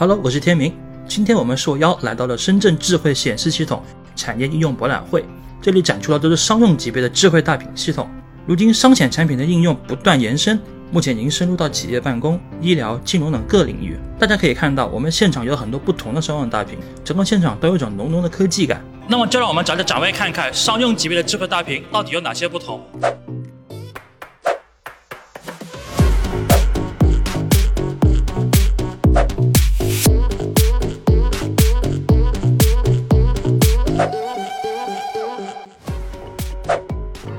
[0.00, 0.74] Hello，我是天明。
[1.06, 3.82] 今天我们受邀来到了深圳智慧显示系统
[4.16, 5.22] 产业应用博览会，
[5.60, 8.08] 这里展出的都是商用级别的智慧大屏系统。
[8.46, 10.58] 如今商显产品的应用不断延伸，
[10.90, 13.98] 目前已经深入到企业办公、医疗、金融等各领域。
[14.18, 18.82] 大家可以看到，我们现场有很多不同的商用大屏，整个现场都有一种浓浓的科技感。
[19.06, 22.80] 那么就让我们找着展位看看，商用级别的智慧大屏到底有哪些不同。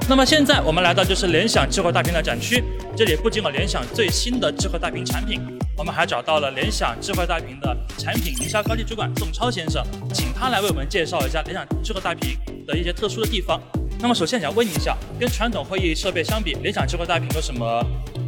[0.10, 2.62] 那么现在我们来到就是联想智慧大屏的展区，
[2.98, 5.42] 这里不仅有联想最新的智慧大屏产品，
[5.78, 9.82] 我们还找到了联想智慧大屏的产品营销高级主管宋超先生，
[10.14, 12.38] 请他来为我们介绍一下联想智慧大屏
[12.68, 13.62] 的一些特殊的地方。
[14.00, 17.66] 那么首先想问一下，跟传统会议设备相比，联想智慧大屏有什么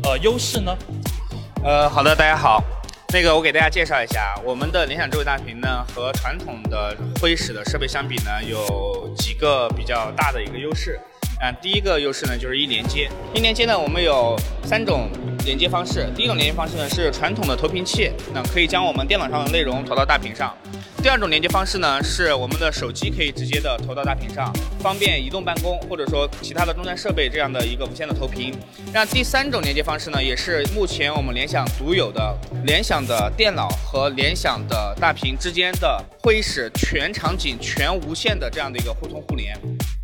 [0.03, 0.73] 呃优势呢？
[1.65, 2.63] 呃，好的，大家好，
[3.13, 10.97] 那个我给大家介绍一下，我们的联想智慧大屏呢和传统的会议室的设备相比呢，有几个比较大的一个优势。
[11.39, 13.09] 啊，第一个优势呢就是一连接。
[13.33, 15.09] 一连接呢，我们有三种
[15.45, 16.07] 连接方式。
[16.15, 20.55] 第一种连接方式呢是传统的投屏器，那可以将我们电脑上的内容投到大屏上。
[21.01, 28.55] 第二种连接方式呢是我们的手机可以直接的投到大屏上，方便移动办公或者说其他的终端设备这样的一个无线的投屏。
[28.93, 39.53] 那第三种连接方式呢，也是目前我们联想独有的，联想的电脑和联想的大屏之间的会议室全场景全无线的这样的一个互通互联。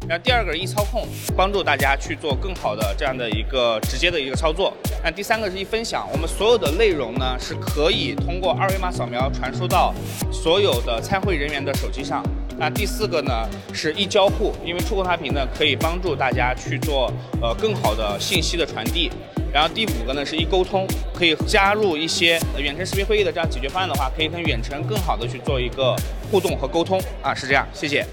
[0.09, 1.07] 那第二个是易操控，
[1.37, 4.73] 帮助大家去做更好的这样的一个直接的一个操作。
[5.03, 9.93] 那第三个是一分享，我们所有的内容呢是可以通过二维码扫描传输到
[10.31, 12.23] 所有的参会人员的手机上。
[12.57, 19.11] 那第四个呢是一交互，因为触控大屏呢可以帮助大家去做呃更好的信息的传递。
[19.53, 25.95] 然后第五个呢是一沟通，可以加入一些远程视频会议的这样解决方案的话，可以跟远程更好的去做一个
[26.31, 28.03] 互动和沟通啊，是这样，谢谢。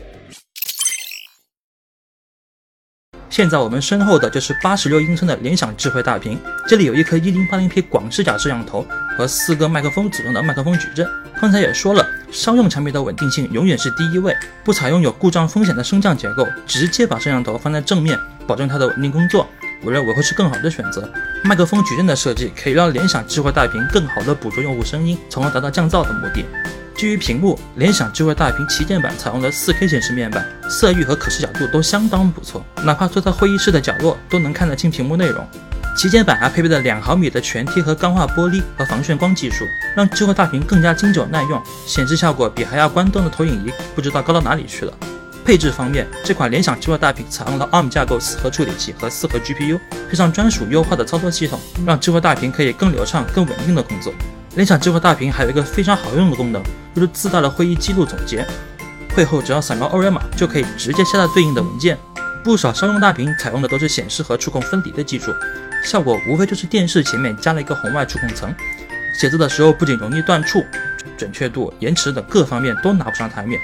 [3.37, 8.83] 现在我们身后的就是八十六英寸的联想智慧大屏，这里有一颗一零八零 P 广视角摄像头
[9.15, 11.07] 和四个麦克风组成的麦克风矩阵。
[11.39, 12.03] 刚才也说了，
[12.33, 19.47] 商用产品的稳定性永远是第一位，不采用有故障风险的升降结构，直接把摄像头放在正面，保证它的稳定工作，
[19.87, 21.09] 我认为会是更好的选择。
[21.45, 26.45] 麦克风矩阵的设计可以让联想智慧大屏更好的捕捉用户声音，从而达到降噪的目的。
[26.97, 35.47] 至于屏幕，联想智慧大屏旗舰版采用了 4K 显示面板，色域和可视角度都相当不错，哪怕坐在会议室的角落都能看得清屏幕内容。
[35.97, 39.65] 旗舰版还配备了两毫米的全贴合钢化玻璃和防眩光技术，
[39.95, 44.93] 让智慧大屏更加经久耐用，显示效果比还要关灯的投影仪不知道高到哪里去了。
[45.47, 49.79] 配置方面，这款联想智慧大屏采用了 ARM 架构四核处理器和四核 GPU，
[50.11, 54.12] 配上专属优化的操作系统，让智慧大屏可以更流畅、更稳定的工作。
[54.56, 56.61] 联想智慧大屏还有一个非常好用的功能，
[56.97, 58.45] 就是自带的会议记录总结。
[59.15, 61.97] 会后只要扫描二维码，就可以直接下载对应的文件。
[62.43, 65.33] 不少商用大屏采用的都是显示和触控分离的技术，
[65.85, 68.53] 效果无非就是电视前面加了一个红外触控层，
[69.21, 70.65] 写字的时候不仅容易断触，
[71.17, 73.61] 准确度、延迟等各方面都拿不上台面，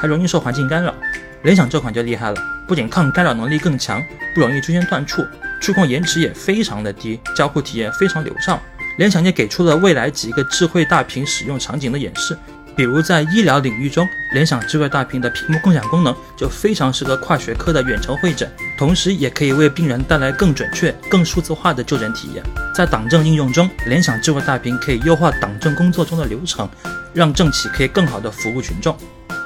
[0.00, 0.94] 还容易受环境干扰。
[1.42, 2.36] 联想这款就厉害了，
[2.66, 4.02] 不仅抗干扰能力更强，
[4.34, 5.24] 不容易出现断触，
[5.60, 8.60] 触控延迟也非常的低，交互体验非常流畅。
[8.98, 12.36] 联想也给出了未来几个智慧大屏使用场景的演示，
[12.74, 22.42] 比如在医疗领域中，联想智慧大屏的屏幕共享功能就非常适合跨学科的远程会诊，同时也可以为病人带来更准确、更数字化的就诊体验。
[22.74, 26.68] 在党政应用中，联想智慧大屏可以优化党政工作中的流程，
[27.12, 28.96] 让政企可以更好的服务群众。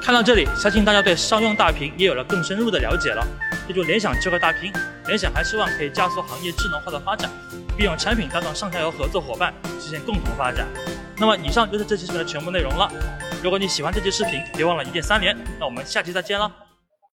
[0.01, 3.25] 看到这里，相信大家对商用大屏也有了更深入的了解了。
[3.67, 4.73] 借助，联想智慧大屏，
[5.05, 7.29] 联想还希望可以加速行业智能化的发展。
[7.77, 10.67] 并用产品带动上下游合作伙伴，实现共同发展。
[11.17, 12.91] 那么，以上就是这期视频的全部内容了。
[13.43, 15.37] 如果你喜欢这期视频，别忘了一键三连。
[15.59, 16.70] 那我们下期再见了。